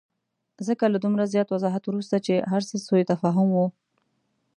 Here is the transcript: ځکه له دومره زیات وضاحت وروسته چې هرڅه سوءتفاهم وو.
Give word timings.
ځکه 0.67 0.83
له 0.93 0.97
دومره 1.03 1.23
زیات 1.33 1.47
وضاحت 1.51 1.83
وروسته 1.85 2.15
چې 2.25 2.33
هرڅه 2.51 2.75
سوءتفاهم 2.87 3.47
وو. 3.55 3.67